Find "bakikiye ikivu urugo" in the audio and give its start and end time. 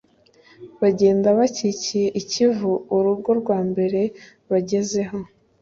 1.39-3.29